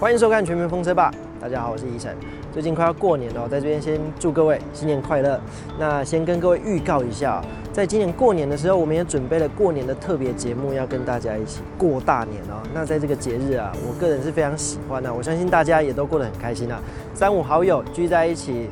[0.00, 1.12] 欢迎收看《全民风车吧》，
[1.42, 2.16] 大家好，我是宜晨。
[2.54, 5.38] 最近快要过年了，在这边先祝各位新年快乐。
[5.78, 12.62] 那先跟各位预告一下，在今年过年的时候，我们也准备了过年的特别节目，要跟大家一起过大年哦。
[12.72, 16.80] 那在这个节日啊，我个人是非常喜欢的，我相信大家也都过得很开心啊。
[17.12, 18.70] 三五好友聚在一起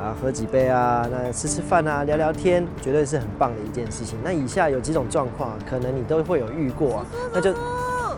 [0.00, 4.16] 啊，喝几杯啊，那吃吃饭啊，聊聊天，绝对是很棒的一件事情。
[4.22, 7.52] 那以下有几种状况，可能你都会有遇过啊，那就。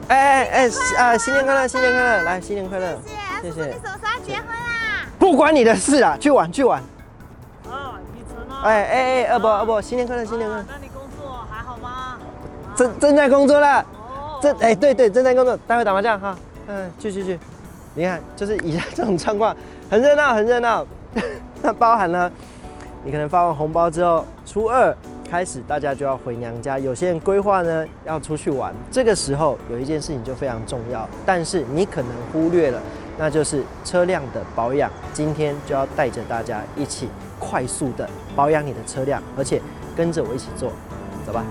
[0.08, 1.16] 哎哎哎啊！
[1.16, 2.22] 新年快乐，新年快乐！
[2.22, 2.98] 来，新年快乐！
[3.42, 5.06] 谢谢，什么时候结婚啦？
[5.18, 6.82] 不关你的事啊，去玩去玩。
[7.70, 8.62] 啊，你成了。
[8.62, 10.64] 哎哎哎，二伯二伯，新年快乐，新年快乐。
[10.68, 12.18] 那你工作还好吗？
[12.74, 13.80] 正正在工作了。
[13.80, 14.38] 哦。
[14.42, 16.36] 正哎对对，正在工作，待会打麻将哈。
[16.66, 17.38] 嗯，去去去。
[17.94, 19.54] 你看，就是以下这种状况，
[19.90, 20.86] 很热闹很热闹。
[21.62, 22.30] 那包含了，
[23.04, 24.96] 你可能发完红包之后，初二。
[25.30, 26.76] 开始，大家就要回娘家。
[26.76, 32.82] 有些人规划呢要出去玩，这个时候有一件事情就非常重要，但是你可能忽略了，
[33.16, 34.90] 那就是车辆的保养。
[35.12, 39.62] 今天就要带着大家一起快速的保养你的车辆，而且
[39.96, 40.72] 跟着我一起做，
[41.24, 41.44] 走吧。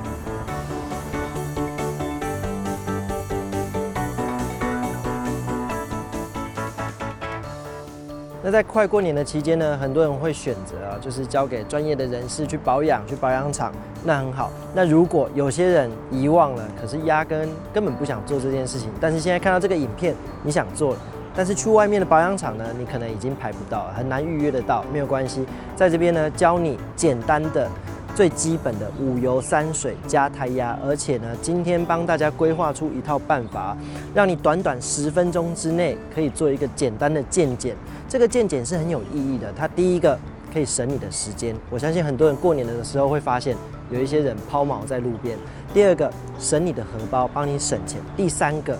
[8.49, 13.71] 那在快过年的期间呢，很多人会选择啊，就是交给专业的人士去保养，去保养厂，
[14.03, 14.49] 那很好。
[14.73, 20.95] 那如果有些人遗忘了，可是压根根本不想做这件事情，但是现在看到这个影片，你想做，
[21.35, 24.83] 但是去外面的保养厂呢，你可能已经排不到，很难预约得到。
[24.91, 27.69] 没有关系，在这边呢，教你简单的。
[28.15, 33.77] 最基本的五油三水加胎压，而且呢，今天帮大家规划出一套办法，
[34.13, 37.75] 让你短短十分钟之内可以做一个简单的健检。
[38.07, 40.19] 这个健检是很有意义的，它第一个
[40.53, 43.55] 可以省你的时间，我相信很多人过年的时候会发现
[43.89, 45.37] 有一些人抛锚在路边。
[45.73, 48.01] 第二个省你的荷包，帮你省钱。
[48.17, 48.77] 第三个。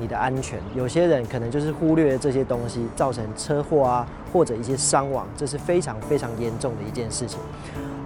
[0.00, 7.40] 你的安全，有些人可能就是忽略了这些东西，造成车祸啊，或者一些伤亡，这是非常非常严重的一件事情。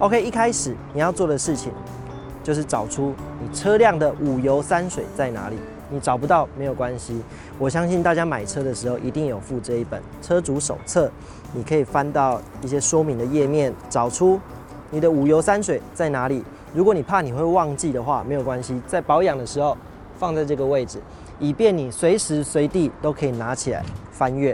[0.03, 1.71] OK，一开始你要做的事情
[2.43, 5.55] 就是找出你车辆的五油三水在哪里。
[5.89, 7.21] 你找不到没有关系，
[7.57, 11.09] 我相信大家买车的时候一定有附这一本车主手册，
[11.53, 14.37] 你可以翻到一些说明的页面，找出
[14.91, 16.43] 你的五油三水在哪里。
[16.73, 19.77] 如果你怕你会忘记的话，没有关系，在保养的时候
[20.17, 20.99] 放在这个位置。
[21.39, 24.53] 以便你随时随地都可以拿起来翻阅。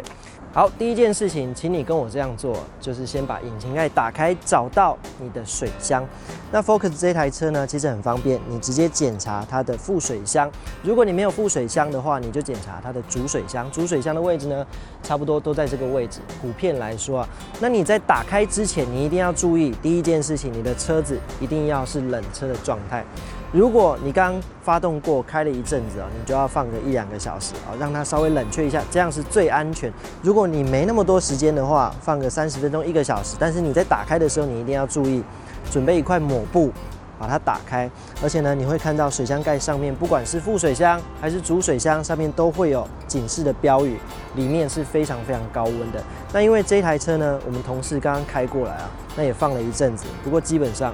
[0.52, 6.04] 好，第一件事情，请你跟我这样做，就是先把引擎盖打开，找到你的水箱。
[6.52, 10.50] 那 Focus 这台车呢，其实很方便，你直接检查它的副水箱。
[10.82, 13.70] 如果你没有副水箱的话，你就检查它的主水箱。
[13.72, 14.66] 主水箱的位置呢，
[15.04, 16.20] 差不多都在这个位置。
[16.42, 17.30] 普遍来说啊，
[17.60, 23.06] 那你在打开之前，你一定要注意第一件事情，你的车子一定要是冷车的状态。
[23.52, 29.92] 如果你刚发动过，开了一阵子啊，你就要放个一两个小时啊，让它稍微冷却一下，这样是最安全。
[30.22, 33.36] 如果你没那么多时间的话，放个三十分钟、一个小时。
[33.40, 35.24] 但是你在打开的时候，你一定要注意，
[35.72, 36.72] 准备一块抹布
[37.18, 37.90] 把它打开。
[38.22, 43.98] 而且呢，你会看到水箱盖上面，不管是副水箱还是主水箱，上面都会有警示的标语，
[44.36, 46.00] 里面是非常非常高温的。
[46.31, 50.94] 那因为这台车呢，我们同事刚刚开过来啊，那也放了一阵子，不过基本上。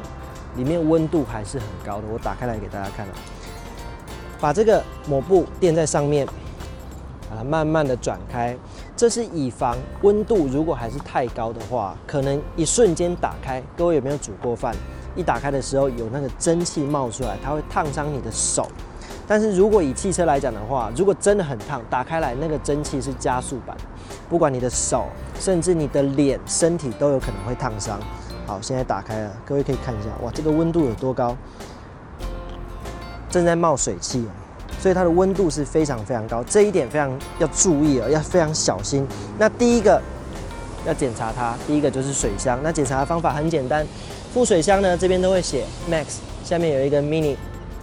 [0.56, 3.12] 里面温度还是很高的，我打开来给大家看啊。
[4.40, 6.26] 把这个抹布垫在上面，
[7.30, 8.56] 把它慢慢的转开，
[8.96, 13.62] 这是以防温度如果还是太高的话，可能一瞬间打开。
[13.78, 14.76] 各位有没有煮过饭？
[15.16, 18.70] 一打开的时候有那个蒸汽冒出来，它会烫伤你的手。
[19.26, 23.76] 但是如果以汽车来讲的话，如果真的很烫，打开来那个蒸汽是加速版，
[24.30, 25.06] 不管你的手，
[25.40, 27.98] 甚至你的脸、身体都有可能会烫伤。
[28.48, 31.36] 好，现在打开了，各位可以看一下，哇，这个温度有多高？
[33.30, 34.26] 正在冒水汽，
[34.80, 39.06] 所以它的温度是非常非常高，这一点非常要注意哦，要非常小心。
[39.38, 40.02] 那第一个
[40.86, 42.60] 要检查它，第一个就是水箱。
[42.62, 43.86] 那检查的方法很简单，
[44.34, 47.36] 副水箱呢这边都会写 Max，下面有一个 Mini，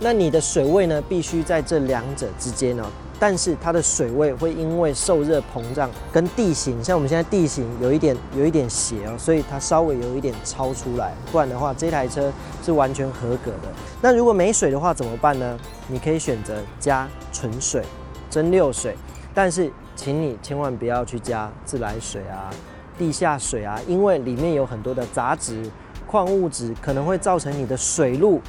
[0.02, 2.84] 那你的水位呢必须在这两者之间哦。
[3.20, 12.32] 但是它的水位会因为受热膨胀，跟地形，像我们现在地形有一点有一点斜哦，所以它稍微有一点超出来，不然的话这台车
[12.65, 13.68] 是完全合格的。
[14.00, 15.56] 那如果没水的话怎么办呢？
[15.86, 17.84] 你可以选择加纯水、
[18.28, 18.97] 蒸馏水，
[19.32, 22.50] 但是请你千万不要去加自来水啊、
[22.98, 25.71] 地下水啊，因为里面有很多的杂质、
[26.09, 28.41] 矿物质，可能会造成你的水路。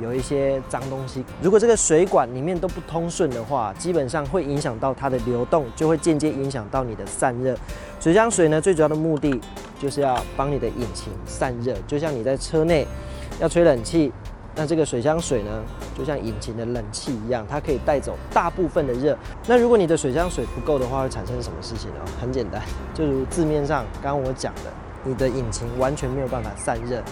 [0.00, 7.56] 有一些脏东西，如果这个水管里面都不通顺的话，基本上会影响到它的流动，就会间接影响到你的散热。
[8.00, 9.40] 水箱水呢，最主要的目的
[9.78, 12.86] 就是要帮你的引擎散热，就像你在车内
[13.40, 14.12] 要吹冷气，
[14.54, 15.50] 那这个水箱水呢，
[15.96, 19.16] 就像引擎的冷气一样，它可以带走大部分的热。
[19.46, 22.00] 那如果你的水箱水不够的话，会产生什么事情呢？
[22.20, 22.60] 很简单，
[22.94, 24.62] 就如字面上刚刚我讲的，
[25.04, 27.02] 你的引擎完全没有办法散热，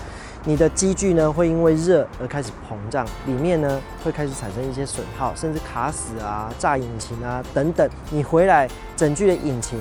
[0.45, 7.89] 你的机具呢会因为热而开始膨胀，里面呢会开始产生一些损耗，甚至卡死啊、炸引擎啊等等。
[8.11, 9.79] 你回来整具的引擎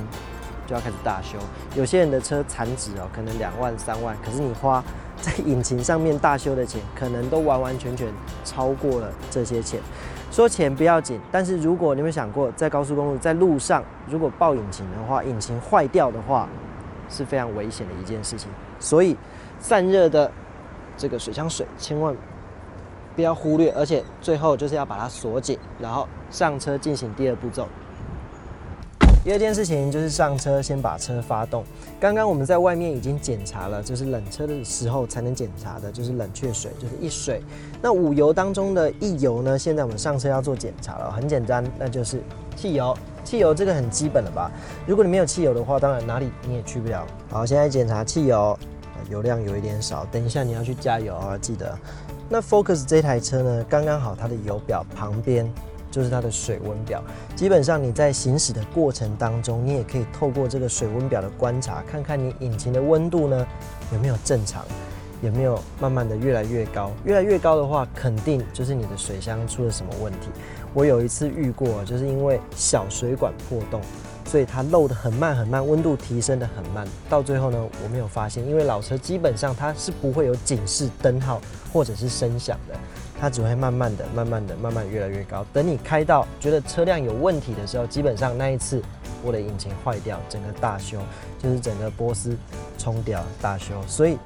[0.68, 1.38] 就要开始大修。
[1.76, 4.84] 有些人的车残值哦，可能两万、三万，可是你花。
[5.22, 8.08] 在引擎上面大修的钱，可能都完完全全
[8.46, 9.78] 超过了这些钱。
[10.32, 16.48] 说钱不要紧，但是如果你有想过，在高速公路在路上，如果爆引擎的话，引擎坏掉的话，
[17.10, 18.50] 是非常危险的一件事情。
[18.80, 19.18] 所以
[19.60, 20.32] 散热的
[21.00, 22.14] 这个水箱水，千万
[23.16, 27.66] 不要忽略，而且最后就是要把它锁紧，然后上车进行第二步骤。
[29.22, 31.64] 第二件事情就是上车先把车发动。
[32.00, 37.42] 刚刚我们在外面已经检查了，就是冷车的时候才能检查的，就是冷却水，就是一水。
[37.82, 39.60] 那五油当中的一油呢？
[39.60, 42.22] 现在我们上车要做检查了，很简单，那就是
[42.56, 42.98] 汽油。
[43.26, 44.50] 汽油这个很基本了吧？
[44.88, 47.06] 如果你没有汽油的话，当然哪里你也去不了。
[47.30, 48.58] 好，现在检查汽油，
[49.10, 51.78] 油量有一点少，等一下你要去加油啊，记得。
[52.30, 55.52] 那 Focus 这台车呢，刚刚好它的油表旁边。
[55.92, 57.04] 就是它的水温表，
[57.36, 63.48] 基本上你在行驶的过程当中，你也可以透过这个水温表的观察，看看你引擎的温度呢
[63.92, 64.64] 有没有正常，
[65.24, 70.30] 有没有慢慢的越来越高，越来越高的话，肯定就是你的水箱出了什么问题。
[70.76, 73.82] 我有一次遇过，就是因为小水管破洞，
[74.30, 81.42] 所以它漏的很慢很慢，温度提升的很慢，到最后呢，我没有发现，因为老车基本上它是不会有警示灯号
[81.74, 82.76] 或者是声响的。
[83.20, 85.44] 它只会慢慢的、慢慢的、慢慢越来越高。
[85.52, 88.82] 等你开到觉得车辆有问题的时候，基本上那一次
[89.24, 91.00] 我的引擎坏掉，整个大修，
[91.42, 92.38] 就是整个波斯
[92.78, 93.74] 冲掉大修。
[93.88, 94.18] 所以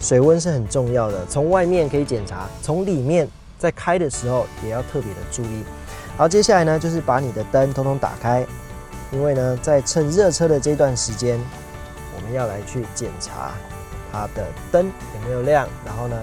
[0.00, 3.26] 水温是很重要的，从外面可以检查，从里面
[3.56, 5.62] 在开的时候也要特别的注意。
[6.16, 8.44] 好，接下来呢就是把你的灯通通打开，
[9.12, 11.38] 因为呢在趁热车的这段时间，
[12.16, 13.52] 我们要来去检查
[14.12, 16.16] 它的灯有没有亮，然后呢。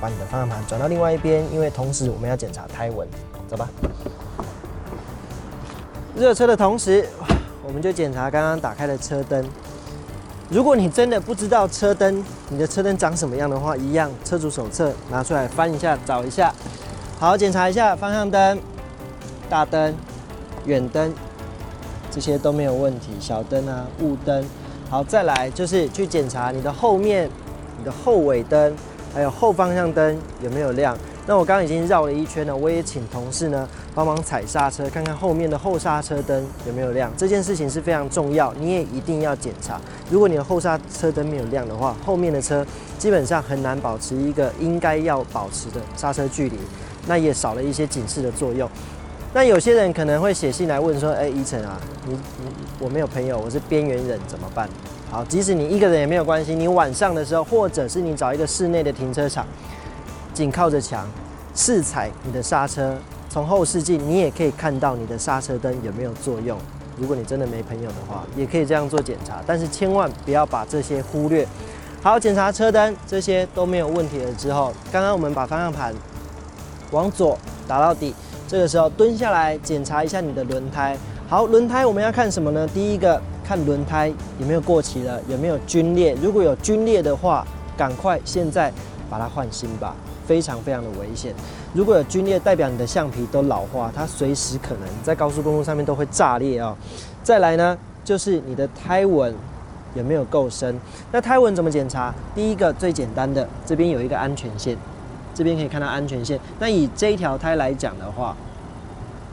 [0.00, 3.06] 把你的方向盘转到另外一边，因为同时我们要检查胎纹，
[3.46, 3.68] 走吧。
[6.16, 7.08] 热车的同时，
[7.64, 9.48] 我们就检查刚刚打开的车灯。
[10.50, 16.52] 如果你真的不知道车灯，你的车灯长什么样的话，一样车主手册拿出来翻一下，找一下。
[17.20, 18.58] 好，检查一下方向灯、
[19.48, 19.94] 大灯、
[20.64, 21.14] 远灯，
[22.12, 23.08] 这些都没有问题。
[23.18, 24.44] 小灯啊、雾灯，
[24.88, 27.28] 好，再来就是去检查你的后面、
[27.78, 28.72] 你的后尾灯。
[29.14, 30.96] 还有后方向灯有没有亮？
[31.26, 37.12] 那我刚刚已经绕了一圈了，我也请同事呢帮忙踩刹车，看看后面的后刹车灯有没有亮。
[37.14, 39.78] 这件事情是非常重要，你也一定要检查。
[40.08, 42.66] 如果你的后刹车灯没有亮的话，后面的车
[42.98, 46.56] 基本上很难保持一个应该要保持的刹车距离，
[47.06, 48.66] 那也少了一些警示的作用。
[49.34, 54.68] 那有些人可能会写信来问说：“哎，依晨啊，你你我没有朋友，我是边缘人，怎么办？”
[55.10, 56.54] 好，即使你一个人也没有关系。
[56.54, 59.46] 你晚上的时候，或者是你找一个室内的停车场，
[60.34, 61.06] 紧靠着墙，
[61.54, 62.94] 试踩你的刹车，
[63.30, 66.58] 从后视镜你也可以看到你的刹车灯有没有作用。
[66.98, 71.46] 如果你真的没朋友的话，也可以这样做检查，但是千万不要把这些忽略。
[72.02, 75.94] 好，检查车灯这些都没有问题了之后，刚刚我们把方向盘
[76.90, 78.14] 往左打到底，
[78.52, 80.94] 这个时候蹲下来检查一下你的轮胎。
[81.26, 82.68] 好，轮胎我们要看什么呢？
[82.74, 83.18] 第一个。
[83.44, 86.16] 看轮胎有没有过期了，有没有皲裂。
[86.22, 87.44] 如果有皲裂的话，
[87.76, 88.72] 赶快现在
[89.10, 91.34] 把它换新吧，非常非常的危险。
[91.74, 96.74] 如果有皲裂，代表你的橡皮都老化，它随时可能在高速公路上面都会炸裂啊。
[97.22, 99.34] 再来呢，就是你的胎纹
[99.94, 100.78] 有没有够深。
[101.10, 102.14] 那胎纹怎么检查？
[102.34, 104.78] 第一个最简单的，这边有一个安全线，
[105.34, 106.38] 这边可以看到安全线。
[106.60, 108.34] 那以这一条胎来讲的话，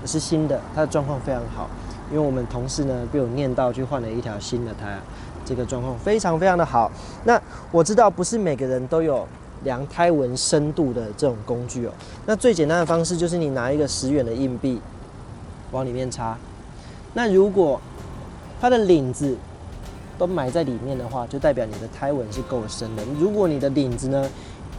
[0.06, 1.70] 是新的，它的状况非常好。
[2.12, 5.00] 因为我们同事呢被我念到去换了一条新的胎，
[5.46, 6.92] 这个状况非常非常的好。
[7.24, 7.40] 那
[7.72, 9.28] 我知道不是每个人都有
[9.64, 11.92] 量胎纹深度的这种工具哦。
[12.26, 14.82] 那最简单的方式就是你拿一个十元的硬币
[15.72, 16.36] 往里面插。
[17.14, 17.80] 那如果
[18.60, 19.38] 它的领子
[20.18, 23.04] 都埋在里面的话，就代表你的胎纹是够深的。
[23.20, 24.28] 如果你的领子呢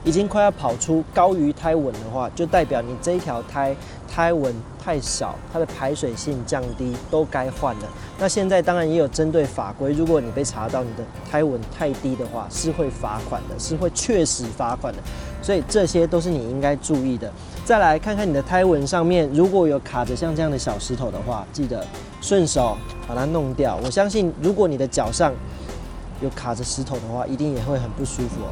[0.04, 3.75] 已经快要跑出高于胎纹的话，就代表你这一条胎
[4.09, 4.54] 胎纹。
[4.83, 7.83] 太少，它的排水性降低，都该换了。
[8.19, 14.99] 那现在当然也有针对法规，如果你被查到你的胎纹太低的话，是会罚款的，是会确实罚款的。
[15.42, 17.30] 所以这些都是你应该注意的。
[17.62, 21.87] 再来看看你的胎纹上面，如果有卡着像这样的小石头的话，记得
[22.23, 22.75] 顺手
[23.07, 23.78] 把它弄掉。
[23.85, 25.30] 我相信，如果你的脚上
[26.23, 28.49] 有卡着石头的话，一定也会很不舒服哦。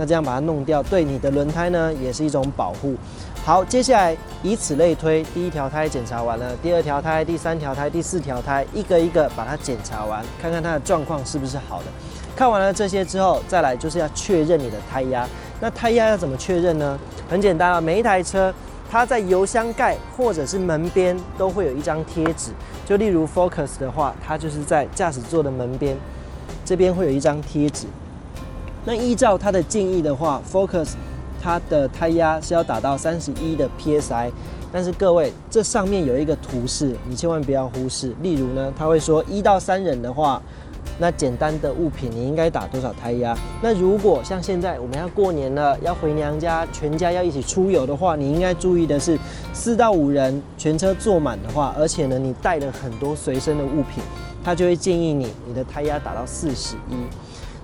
[0.00, 2.94] 那这样把它弄掉，对你的轮胎呢也是一种保护。
[3.44, 11.84] 好，接下来以此类推，第一条胎检查完了，第二条胎、第三条胎、第四条胎，一个一个把它检查完，看看它的状况是不是好的。
[12.34, 15.28] 看完了这些之后，再来就是要确认你的胎压。
[15.60, 16.98] 那胎压要怎么确认呢？
[17.28, 18.50] 很简单啊，每一台车
[18.90, 22.52] 它在油箱盖或者是门边都会有一张贴纸。
[22.86, 25.94] 就例如 Focus 的话，它就是在驾驶座的门边，
[26.64, 27.86] 这边会有一张贴纸。
[28.90, 30.94] 那依照它的建议的话，Focus。
[31.42, 34.30] 它的胎压是要达到三十一的 psi，
[34.70, 38.14] 但是各位，这上面有一个图示，你千万不要忽视。
[38.20, 40.42] 例如呢，他会说一到三人的话，
[40.98, 43.34] 那简单的物品你应该打多少胎压？
[43.62, 49.18] 那如果像现在我们要过年了，要回娘家，全家要一起出游的话，你应该注意的是
[49.54, 54.04] 四到五人全车坐满的话，而且呢你带了很多随身的物品，
[54.44, 56.94] 他就会建议你你的胎压打到四十一。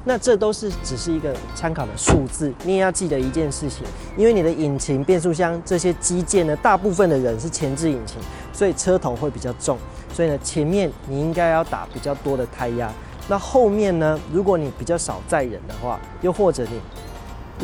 [0.08, 3.84] 那这都是只是一个参考的数字，你也要记得一件事情，
[4.16, 8.18] 因为你的引擎、变速箱这些机件呢，大部分的人是前置引擎，
[8.52, 9.76] 所以车头会比较重，
[10.14, 12.88] 所以呢，前面你应该要打比较多的胎压。
[13.26, 16.80] 那后面呢，如果你比较少载人的话，又或者你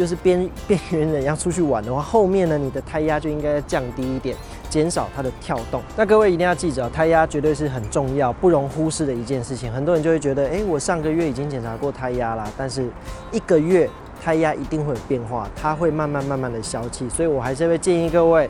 [0.01, 4.37] 又是边 边缘人要出去玩的话，后面呢，你的胎压就应该降低一点。
[4.73, 5.83] 减少它的跳动。
[5.95, 9.71] 那各位一定要记着，胎压绝对是很重要、不容忽视的一件事情。
[9.71, 12.89] 很多人就会觉得，哎，我上个月已经检查过胎压啦，但是
[13.33, 13.87] 一个月
[14.25, 17.07] 胎压一定会有变化，它会慢慢慢慢的消气。
[17.11, 18.49] 所以我还是会建议各位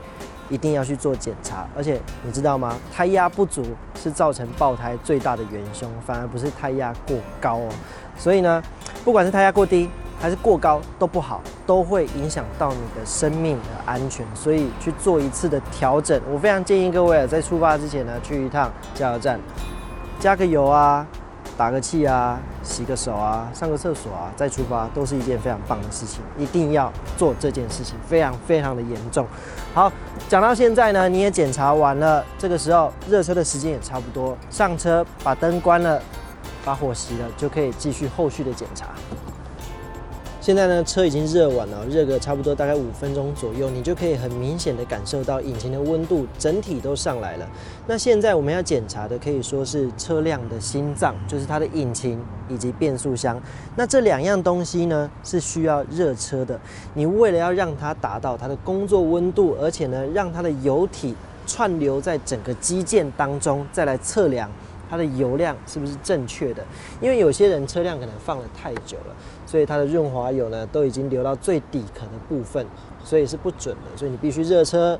[0.48, 1.66] 一定要去做检查。
[1.76, 2.76] 而且你知道吗？
[2.94, 3.64] 胎压不足
[4.00, 7.68] 是造成爆胎最大的元凶，反而不是胎压过高哦。
[8.16, 8.62] 所以呢，
[9.04, 9.90] 不管是胎压过低，
[10.22, 16.18] 还是过高都不好，都会影响到你的生命的安全，所以去做一次的调整。
[16.32, 19.40] 我非常建议各位，在出发之前呢，去一趟加油站，
[20.20, 21.04] 加个油啊，
[21.58, 26.22] 打个气啊，洗个手啊，上个厕所啊，再出发，都是一件非常棒的事情。
[26.38, 29.26] 一定要做这件事情，非常非常的严重。
[29.74, 29.92] 好，
[30.28, 36.00] 讲到现在呢，你也检查完了，这个时候热车的时间也差不多，上车把灯关了，
[36.64, 38.86] 把火熄了，就可以继续后续的检查。
[40.42, 47.48] 现在呢，车已经热完了，热个差不多大概五分钟左右，你就可以很明显的感受到引擎的温度整体都上来了。
[47.86, 53.40] 那现在我们要检查的可以说是车辆的心脏，就是它的引擎以及变速箱。
[53.76, 56.58] 那这两样东西呢是需要热车的。
[56.92, 61.14] 你为了要让它达到它的工作温度，而且呢让它的油体
[61.46, 64.50] 串流在整个机件当中，再来测量。
[64.92, 66.62] 它的油量是不是正确的？
[67.00, 72.66] 因为有些人车辆可能放了太久了，所以它的润滑油呢都已经流到最底壳的部分，
[73.02, 73.96] 所以是不准的。
[73.96, 74.98] 所以你必须热车，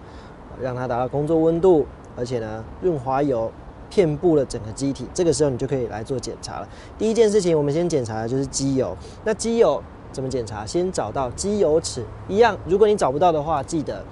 [0.59, 3.53] 让它达到工作温度，而且呢润滑油
[3.91, 5.07] 遍布了整个机体。
[5.13, 6.69] 这个时候你就可以来做检查了。
[6.97, 8.97] 第一件事情，我们先检查的就是机油。
[9.27, 10.65] 那机油怎么检查？
[10.65, 12.57] 先找到机油尺，一样。
[12.67, 14.03] 如果你找不到的话，记得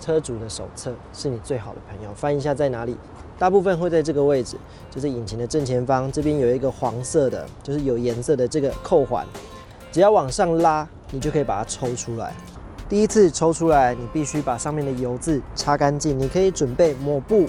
[0.00, 2.96] 车主的手册是你最好的朋友，翻一下在哪里。
[3.40, 4.58] 大部分会在这个位置，
[4.90, 9.26] 就是引擎的正前方，这边有一个黄色的，就是有颜色的这个扣环，
[9.90, 12.34] 只要往上拉，你就可以把它抽出来。
[12.86, 16.18] 第一次抽出来，你必须把上面的油渍擦干净。
[16.18, 17.46] 你可以准备抹布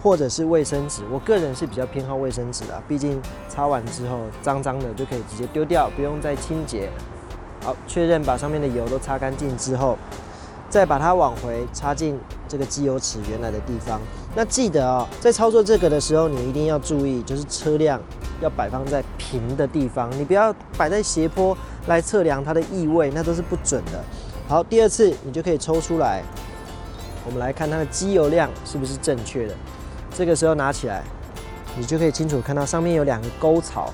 [0.00, 6.88] 或者是卫生纸，我个人是比较偏好卫生纸的，毕竟擦完之后脏脏的就可以直接丢掉，不用再清洁。
[7.64, 9.98] 好，确认把上面的油都擦干净之后。
[10.70, 12.18] 再把它往回插进
[12.52, 13.98] 这个机油尺原来的地方。
[14.36, 17.98] 那记得啊，在操作这个的时候，你一定要注意，就是车辆
[18.42, 21.56] 要摆放在平的地方，你不要摆在斜坡
[21.86, 24.04] 来测量它的异味，那都是不准的。
[24.46, 26.22] 好，第二次你就可以抽出来，
[27.24, 29.54] 我们来看它的机油量是不是正确的。
[30.14, 31.02] 这个时候拿起来，
[31.74, 33.90] 你就可以清楚看到上面有两个沟槽，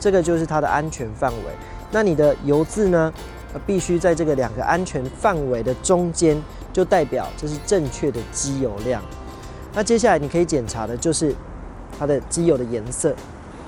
[0.00, 1.52] 这个就是它的安全范围。
[1.90, 3.12] 那你的油渍呢？
[3.66, 6.40] 必须在这个两个安全范围的中间，
[6.78, 9.02] 就代表这是正确的机油量。
[9.74, 11.34] 那接下来你可以检查的就是
[11.98, 13.12] 它的机油的颜色，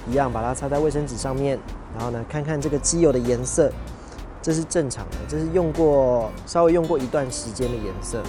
[0.09, 1.59] 一样把它擦在卫生纸上面，
[1.97, 3.69] 然后呢看看这个机油的颜色，
[4.41, 8.23] 这是正常的，这是用过稍微用过一段时间的颜色。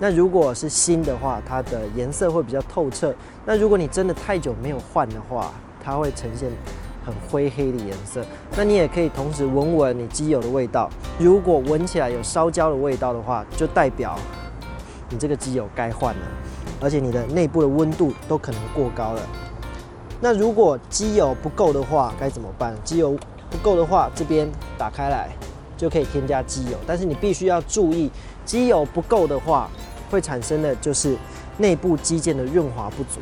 [0.00, 3.14] 那如果是新的话，它的颜色会比较透彻。
[3.46, 6.50] 那如果你真的太久没有换的话，它会呈现。
[7.04, 8.24] 很灰黑的颜色，
[8.56, 10.88] 那你也可以同时闻闻你机油的味道。
[11.18, 14.18] 如果闻起来有烧焦的味道的话，就代表
[15.10, 16.22] 你这个机油该换了，
[16.80, 19.22] 而且你的内部的温度都可能过高了。
[20.20, 22.74] 那如果机油不够的话，该怎么办？
[22.84, 23.18] 机油
[23.50, 25.28] 不够的话，这边打开来
[25.76, 28.08] 就可以添加机油，但是你必须要注意，
[28.44, 29.68] 机油不够的话，
[30.08, 31.16] 会产生的就是
[31.58, 33.18] 内部机件的润滑不足。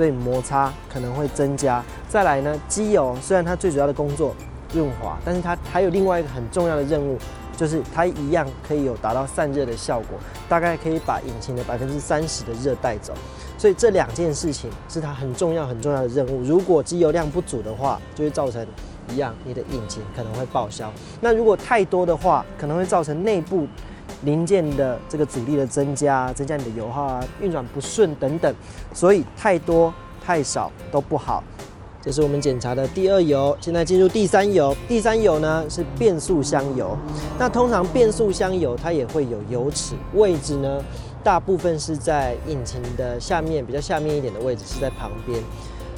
[0.00, 1.84] 所以摩擦可能会增加。
[2.08, 4.34] 再来呢，机油虽然它最主要的工作
[4.72, 7.18] 润滑，但是它还有另外一个很重要的任务，
[7.54, 13.12] 就是它一样可以有达到散热的效果，大概可以把引擎的百分之三十的热带走。
[13.58, 16.42] 所以这两件事情是它很重要很重要的任务。
[16.44, 18.66] 如果机油量不足的话，就会造成
[19.10, 20.90] 一样，你的引擎可能会报销。
[21.20, 23.68] 那如果太多的话，可能会造成内部
[24.24, 28.54] 零件的这个阻力的增加，增加你的油耗啊，运转不顺等等。
[28.92, 29.92] 所以太多
[30.24, 31.42] 太少都不好。
[32.02, 34.74] 这是我们检查的第二油，现在进入第三油。
[34.88, 36.96] 第三油呢是变速箱油。
[37.38, 40.82] 那通常变速箱油它也会有油尺，位置呢
[41.22, 45.38] 大部分是在引擎的下面，比较下面一点的位置是在旁边。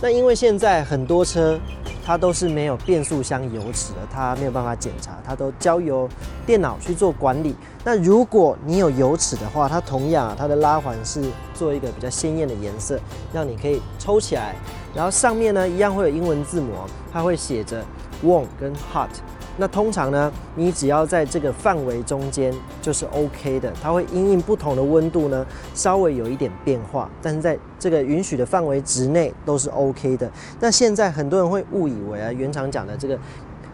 [0.02, 1.56] 那因为现在很多车
[2.04, 6.08] 它都是没有变速箱油尺的，它没有办法检查，它都交由
[6.44, 7.54] 电脑去做管理。
[7.84, 11.22] 那如果你有油尺的话，它同样啊它的拉环是
[11.54, 12.98] 做一个比较鲜艳的颜色，
[13.32, 14.56] 让你可以抽起来。
[14.92, 16.72] 然后上面呢，一样会有英文字母，
[17.12, 17.80] 它会写着
[18.24, 19.08] warm 跟 hot。
[19.58, 25.44] 那通常呢，你只要在这个范围中间就是 OK 的，它会因应不同的温度呢，
[25.74, 30.30] 稍微有一点变化，但是在这个允许的范围之内都是 OK 的。
[30.58, 33.18] 那现在很多人会误以为啊，原厂讲的这个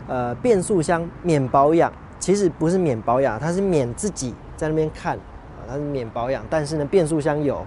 [0.08, 7.64] 呃变速箱免保养，其实不是免保养，它是免自己在那边看啊，它是免保养，但是呢，变速箱有。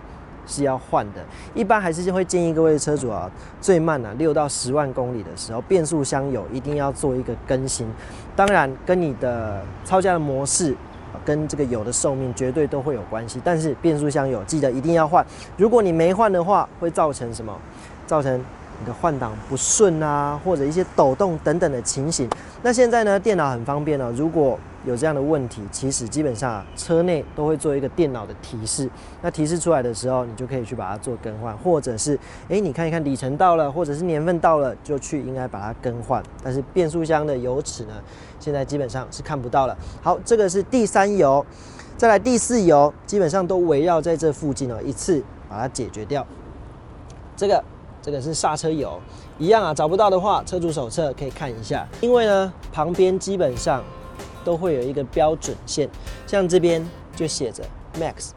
[0.51, 3.31] 是要换的，一般还是会建议各位车主啊，
[3.61, 7.87] 最慢啊六到十万公里的时候，变速箱油一定要做一个更新。
[8.35, 10.75] 当然，跟你的操驾的模式，
[11.23, 13.41] 跟这个油的寿命绝对都会有关系。
[13.43, 17.57] 但是变速箱油记得一定要换，如果你没换的话，会造成什么？
[18.05, 18.43] 造成。
[18.81, 22.27] 你的换挡不顺啊，或者一些抖动等等的情形。
[22.63, 24.11] 那现在呢，电脑很方便哦。
[24.17, 28.89] 如果有这样的问题，其实基本上车内都会做一个电脑的提示。
[29.21, 36.23] 那提示出来的时候，你就可以去把它做更换，或者是诶，你看一看里程到了，或者是年份到了，就去应该把它更换。
[36.43, 37.93] 但是变速箱的油尺呢，
[38.39, 39.77] 现在基本上是看不到了。
[40.01, 41.45] 好，这个是第三油，
[41.97, 46.25] 再来第四油，基本上都围绕在这附近哦，一次把它解决掉。
[47.37, 47.63] 这个。
[48.01, 48.99] 这个是刹车油，
[49.37, 51.87] 一样啊，找不到的话，车主手册可以看一下。
[52.01, 53.83] 因为呢，旁边基本上
[54.43, 55.87] 都会有一个标准线，
[56.25, 56.83] 像这边
[57.15, 57.63] 就写着
[57.99, 58.31] Max。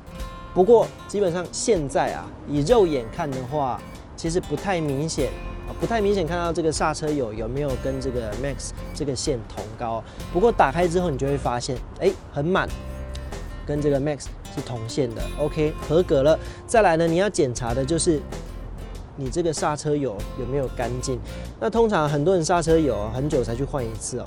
[0.52, 3.80] 不过基本上现在啊，以肉眼看的话，
[4.16, 5.30] 其实不太明显，
[5.80, 10.04] 不太明显看到这个刹车油有没有跟这个 Max 这个线同高。
[10.30, 12.68] 不过打开之后，你就会发现，哎，很满，
[13.66, 16.38] 跟这个 Max 是同线的，OK，合格了。
[16.66, 18.20] 再来呢，你要检查的就是。
[19.16, 21.18] 你这个刹车油有没有干净？
[21.60, 24.24] 那通常很多人刹车油很久才去换一次哦。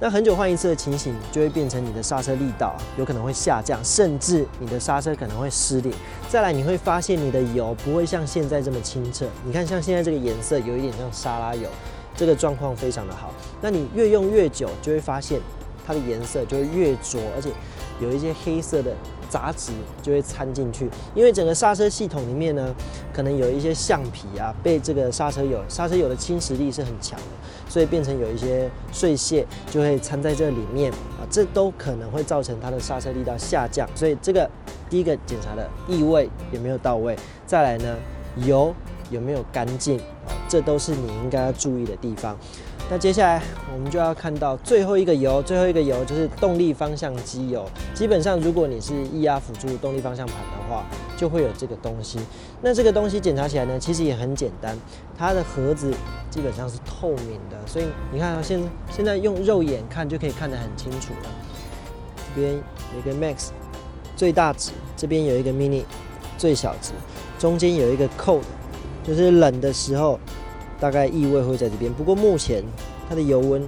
[0.00, 5.92] 那很久换一次的情形，就会变成你的刹车力道有可能会下降，甚至你的刹车可能会失灵。
[6.28, 9.26] 再来，你会发现你的油不会像现在这么清澈。
[9.44, 11.68] 你看，像现在这个颜色有一点像沙拉油，
[12.16, 13.30] 这个状况非常的好。
[13.62, 15.40] 那你越用越久，就会发现
[15.86, 17.50] 它的颜色就会越浊，而且
[18.00, 18.94] 有一些黑色的。
[19.34, 22.72] 杂质就会掺进去，因为整个刹车系统里面呢，
[23.12, 27.26] 可能有一些橡皮啊，被这个刹车油刹车油的侵蚀力是很强的，
[27.68, 33.88] 所以变成有一些碎屑就会掺在这里面啊，这都可能会造成它的刹车力道下降。
[33.96, 34.48] 所以这个
[34.88, 37.96] 第一个检查的异味有没有到位，再来呢
[38.36, 38.72] 油
[39.10, 42.38] 有没有干净啊，这都是你应该要注意的地方。
[42.90, 43.42] 那接下来
[43.72, 47.66] 我们就要看到最后一个油，最后一个油就是动力方向机油。
[47.94, 50.84] 基本上，如果你是液压辅助动力方向盘的话，
[51.16, 52.18] 就会有这个东西。
[52.60, 54.76] 那这个东西检查起来呢，其实也很简单，
[55.16, 55.92] 它的盒子
[56.28, 61.30] 基本上是透明的，所以你看，现现在用肉眼看就可以看得很清楚了。
[62.34, 63.48] 这边有一个 Max
[64.14, 65.84] 最大值，这边有一个 Mini
[66.36, 66.92] 最小值，
[67.38, 68.42] 中间有一个 Cold，
[69.02, 70.20] 就是冷的时候。
[70.84, 72.62] 大概异味会在这边，不过目前
[73.08, 73.66] 它的油温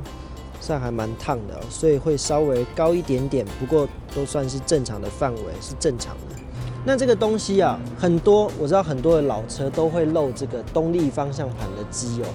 [0.61, 6.37] 算还蛮烫的，所以会稍微高一点点，不过都算是正常的范围，是正常的。
[6.85, 12.27] 那这个东西啊，很多我知道很多的老车都会漏这个动力方向盘的机油，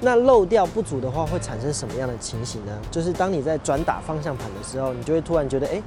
[0.00, 2.72] 那漏掉不足的话，会产生什么样的情形呢？
[2.90, 5.82] 就是当你在转打方向盘的时候，你就会突然觉得，哎，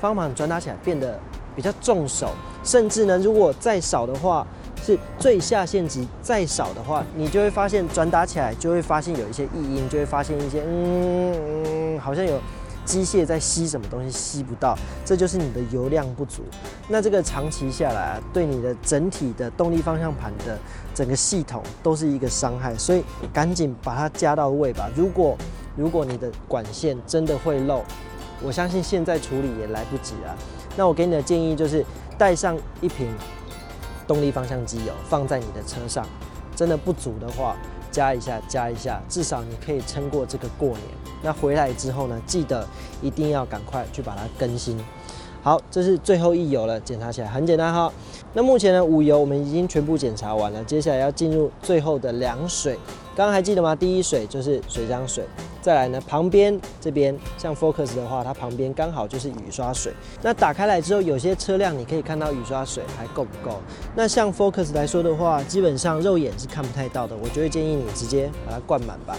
[0.00, 1.18] 方向盘转打起来变得
[1.56, 2.30] 比较重手，
[2.62, 4.46] 甚至呢，如果再少的话。
[4.84, 12.40] 是最下限值再少的话，你就会发现转打起来就会发现有一些异音，就会发现一些嗯嗯，好像有
[12.84, 16.42] 机械在吸什么东西吸不到，这就是你的油量不足。
[16.88, 20.58] 那这个长期下来啊，对你的整体的动力方向盘的
[20.92, 24.90] 整个系统都是一个伤害，所以赶紧把它加到位吧。
[24.96, 25.38] 如果
[25.76, 27.84] 如果你的管线真的会漏，
[28.42, 30.36] 我相信现在处理也来不及了。
[30.76, 31.86] 那我给你的建议就是
[32.18, 33.06] 带上一瓶。
[34.06, 36.06] 动力方向机油放在你的车上，
[36.54, 37.56] 真的不足的话，
[37.90, 40.80] 加一下，加一下，至少你可以撑过这个过年。
[41.22, 42.66] 那回来之后呢，记得
[43.00, 44.78] 一定要赶快去把它更新。
[45.42, 47.92] 好，这是最后一油了，检查起来很简单哈。
[48.32, 52.74] 那目前呢，五油我们已经全部检查完了，接下来要进入最后的凉水。
[53.16, 53.74] 刚刚还记得吗？
[53.74, 55.24] 第一水就是水浆水，
[55.62, 59.92] 再来呢，旁边这边像 Focus 的话，它旁边刚好就是雨刷水。
[60.20, 63.60] 那打开来之后，有些车辆你可以看到雨刷水还够不够？
[63.94, 69.16] 那像 Focus 来说的话，基本上肉眼是看不太到的，我就会建议你直接把它灌满吧。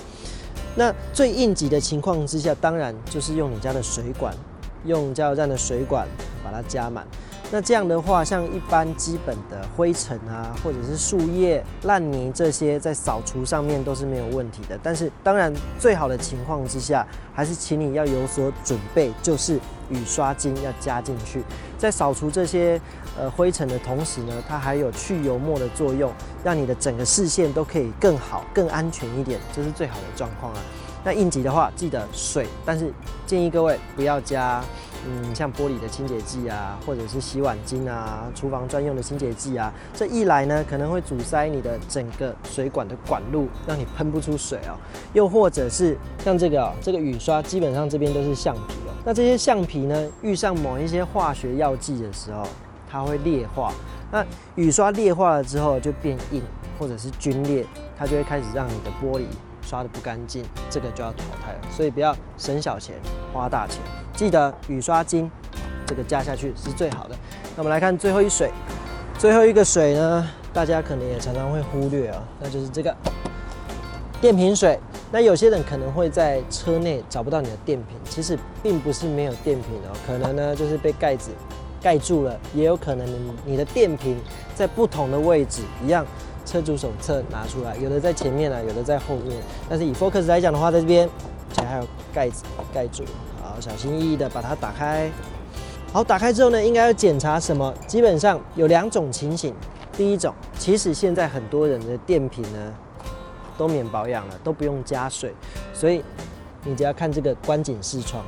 [0.75, 4.35] 那最应急的情况之下，当然就是用你家的水管。
[4.85, 6.05] 用加油站的水管
[6.43, 7.07] 把它加满，
[7.55, 14.75] 那这样的话，像一般基本的灰尘啊，或者是树叶、烂泥这些，在扫除上面都是没有问题的。
[14.81, 21.43] 但是，当然最好的情况之下，还是请你要有所准备，就是雨刷精要加进去，
[21.77, 22.81] 在扫除这些
[23.15, 26.11] 呃灰尘的同时呢，它还有去油墨的作用，
[26.43, 30.59] 让你的整个视线都可以更好、更安全一点，这是最好的状况啊。
[31.03, 32.91] 那应急的话，记得水，但是
[33.27, 34.63] 建议各位不要加，
[35.05, 44.77] 嗯，像玻璃的清洁剂啊，或者是洗碗巾啊，厨房专用的清洁剂啊，这一来呢，可能会阻塞你的整个水管的管路，让你喷不出水哦。
[45.13, 48.93] 又或者是像这个哦，这个雨刷，基本上这边都是橡皮哦。
[49.05, 52.43] 那这些橡皮呢，遇上某一些化学药剂的时候，
[52.89, 53.73] 它会裂化。
[54.11, 56.41] 那雨刷裂化了之后就变硬，
[56.79, 57.65] 或者是皲裂，
[57.97, 59.23] 它就会开始让你的玻璃。
[59.65, 61.59] 刷的不干净，这个就要淘汰了。
[61.71, 62.95] 所以不要省小钱
[63.31, 63.79] 花大钱，
[64.15, 65.29] 记得雨刷精
[65.85, 67.15] 这个加下去是最好的。
[67.55, 68.51] 那我们来看最后一水，
[69.17, 72.95] 最后一个水呢，大家可能也常常会忽略啊，那就是这个
[74.21, 74.79] 电瓶水。
[75.11, 81.29] 那有些人可能会在车内找不到你的电瓶，其实并不是没有电瓶哦，可能呢就是被盖子
[81.81, 83.07] 盖住了，也有可能
[83.45, 84.17] 你的电瓶
[84.55, 86.05] 在不同的位置一样。
[86.45, 89.37] 车主手册拿出来，有的在前面啊，有的在后面。
[89.69, 93.05] 但是以 Focus 来讲的话，在这边，而且还有盖子盖住。
[93.53, 95.11] 好，小心翼翼的把它打开。
[95.91, 97.71] 好，打开之后呢，应该要检查什么？
[97.85, 99.53] 基本上有两种情形。
[99.95, 102.73] 第一种，其实现在很多人的电瓶呢
[103.55, 105.31] 都免保养了，都不用加水，
[105.71, 106.03] 所以
[106.63, 108.25] 你只要看这个观景视窗，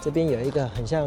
[0.00, 1.06] 这边有一个很像。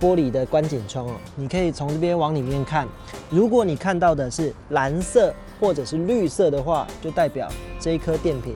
[0.00, 2.86] 玻璃的观景窗哦，你可以从这边往里面看。
[3.30, 7.48] 如果你看到的是蓝色或者是绿色的话，就代表
[7.80, 8.54] 这一颗电瓶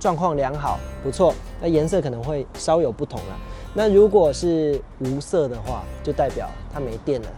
[0.00, 1.34] 状况良好，不错。
[1.60, 3.38] 那颜色可能会稍有不同了。
[3.74, 7.28] 那如果是无色的话，就代表它没电了。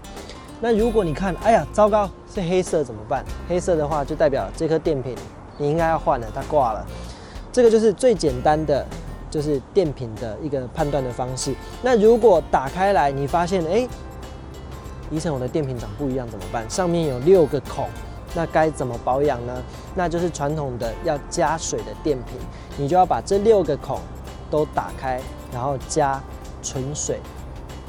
[0.60, 3.24] 那如果你看，哎呀，糟糕，是黑色怎么办？
[3.48, 5.16] 黑色的话就代表这颗电瓶
[5.58, 6.86] 你应该要换了，它挂了。
[7.50, 8.86] 这个就是最简单的。
[9.28, 11.52] 就是电瓶的一个判断的方式。
[11.82, 13.86] 那如果打开来，你发现哎，
[15.10, 16.64] 宜晨我的电瓶长不一样怎么办？
[16.70, 17.86] 上面有六个孔，
[18.34, 19.62] 那该怎么保养呢？
[19.94, 22.38] 那就是传统的要加水的电瓶，
[22.78, 24.00] 你就要把这六个孔
[24.48, 25.20] 都打开，
[25.52, 26.20] 然后加
[26.62, 27.18] 纯水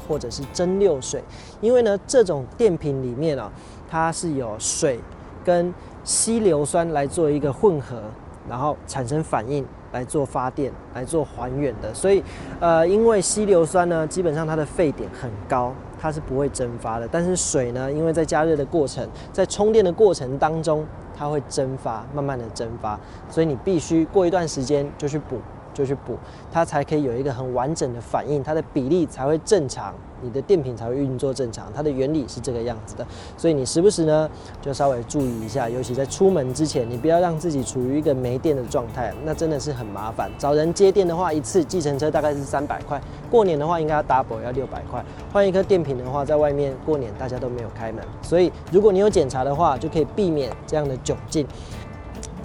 [0.08, 1.22] 或者是蒸馏水，
[1.60, 3.50] 因为呢这种电瓶里面啊，
[3.90, 5.00] 它是有水
[5.44, 5.72] 跟
[6.04, 8.02] 稀硫酸来做一个混合，
[8.48, 9.64] 然后产生反应。
[9.90, 12.22] 来做发电、来做还原的，所以，
[12.60, 17.08] 呃，因为稀硫酸呢，基本上它的沸点很高，它是不会蒸发的。
[17.10, 20.84] 但是水呢，因为在加热的过程、在充电的过程当中，
[21.16, 25.38] 它会蒸发，慢慢的蒸发，所以你必须过一段时间就去补。
[25.78, 26.18] 就去补，
[26.50, 31.72] 它才可以有一个很完整的反应，它的比例才会正常，你的电瓶才会运作正常。
[31.72, 34.28] 它的原理是这个样子的，所以你时不时呢
[34.60, 40.28] 就稍微注意一下，尤其在出门之前，你不要让自己处于一个没电的状态，那真的是很麻烦。
[40.36, 45.04] 找人接电的话，一次计程车大概是三百块，过年的话应该要 double 要六百块。
[45.32, 51.46] 换一颗电瓶的话，在外面过年大家都没有开门，所以如果你有检查的话，就可以避免这样的窘境。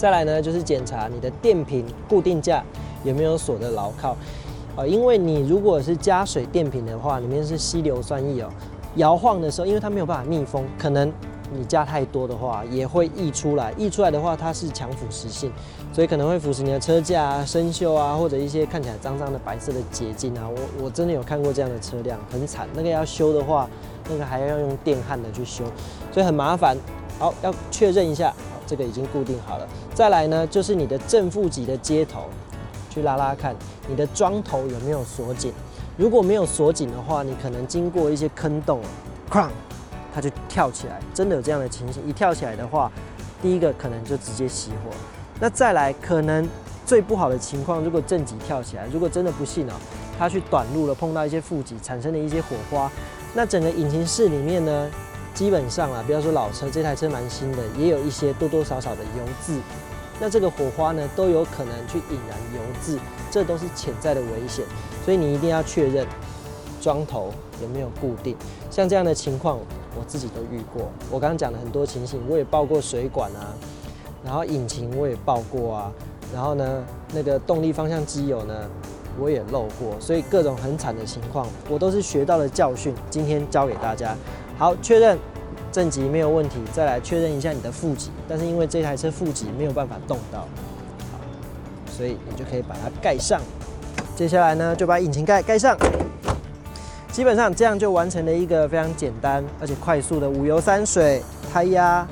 [0.04, 2.62] 再来呢，就是检查你的电瓶固定架。
[3.06, 4.18] 有没有锁的牢靠？
[4.76, 8.50] 啊，因为你如果是加水电瓶的话，里面是稀硫酸液哦，
[8.98, 11.10] 摇晃的时候，因为它没有办法密封，可能
[11.54, 13.72] 你加太多的话，也会溢出来。
[13.78, 15.50] 溢出来的话，它是强腐蚀性，
[15.94, 20.50] 所以可能会腐蚀你的车架啊、生锈啊，或者一些看起来脏脏的白色的结晶啊。
[20.50, 22.68] 我我真的有看过这样的车辆，很惨。
[22.74, 23.70] 那个要修的话，
[24.10, 25.64] 那个还要用电焊的去修，
[26.12, 26.76] 所以很麻烦。
[27.20, 28.34] 好，要确认一下，
[28.66, 29.68] 这个已经固定好了。
[29.94, 32.30] 再来呢，就是你的正负极的接头。
[32.90, 33.56] 去拉拉看
[33.88, 35.52] 你的桩头有没有锁紧，
[35.98, 38.80] 如果没有锁紧的话，你可能经过一些坑洞，
[39.32, 39.50] 哐，
[40.14, 41.00] 它就跳起来。
[41.12, 42.92] 真的有这样的情形，一跳起来的话，
[43.42, 44.92] 第一个可能就直接熄火。
[45.40, 46.48] 那再来，可能
[46.86, 49.74] 最不好的情况，如果正极跳起来，如果真的不幸哦，
[50.20, 52.92] 它去短路了，碰到一些负极，产生了一些火花，
[53.34, 54.88] 那整个引擎室里面呢，
[55.34, 59.60] 基本上啊，不要说老车，这台车蛮新的，也有一些多多少少的油渍。
[60.20, 63.00] 那这个火花呢都有可能去引燃油渍，
[63.32, 64.64] 这都是潜在的危险，
[65.04, 66.06] 所以你一定要确认
[66.80, 68.38] 桩头有没有固定。
[68.70, 69.58] 像这样的情况，
[69.98, 70.90] 我自己都遇过。
[71.10, 73.52] 我刚刚讲了很多情形，我也报过水管啊，
[74.24, 75.92] 然后引擎我也报过啊，
[76.32, 78.54] 然后呢，那个动力方向机油呢，
[79.20, 84.16] 我也漏过，所以各种很惨的情况，我都是学到了教训，今天教给大家。
[84.58, 85.18] 好，确认
[85.72, 90.40] 正极没有问题，再来确认一下你的负极，但是因为这台车负极没有办法动到，
[91.12, 91.20] 好，
[91.92, 93.42] 所以你就可以把它盖上。
[94.16, 95.78] 接下来呢，就把引擎盖盖上。
[97.12, 102.08] 基本上这样就完成了一个非常简单而且快速的五油三水胎压，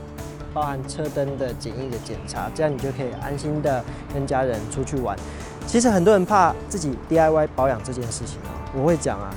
[0.53, 5.17] 包含车灯的简易的检查，这样你就可以安心的跟家人出去玩。
[5.65, 9.33] 其实很多人怕自己 DIY 保养这件事情啊，我会讲啊，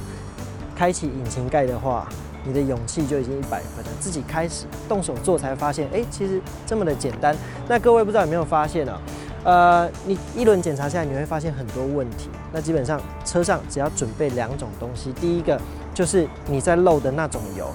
[0.76, 2.06] 开启引擎盖的话，
[2.44, 3.90] 你的勇气就已经一百分了。
[4.00, 7.36] 自己开始动手做才发现，哎，其实这么的简单。
[7.68, 9.00] 那各位不知道有没有发现呢？
[9.44, 12.30] 呃，你一轮检查下来，你会发现很多问题。
[12.50, 15.60] 那基本上车上只要准备两种东西，第一个
[15.92, 17.66] 就是你在漏的那种油，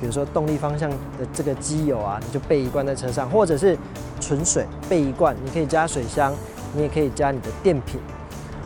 [0.00, 0.96] 比如说动力方向的
[1.34, 3.76] 这个机油啊，你就备一罐在车上，或者是
[4.20, 6.32] 纯水备一罐，你可以加水箱，
[6.74, 8.00] 你也可以加你的电瓶。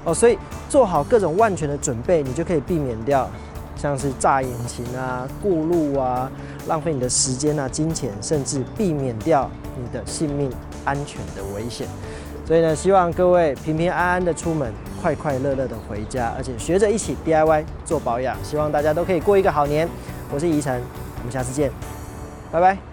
[0.05, 3.29] 哦，所以做好各种万全的准备，你就可以避免掉
[3.83, 6.31] 像是炸引擎啊、过路啊、
[6.68, 10.49] 浪费你的时间啊、金钱，甚至避免掉你的性命
[10.85, 11.88] 安全的危险。
[12.47, 18.37] 所以呢，希望各位平平安安的出门，快快乐乐的回家，而且学着一起 DIY 做保养。
[18.45, 19.88] 希望大家都可以过一个好年。
[20.33, 20.81] 我是宜晨，
[21.18, 21.68] 我们下次见，
[22.53, 22.91] 拜拜。